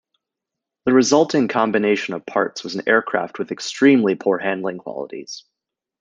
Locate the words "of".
2.15-2.25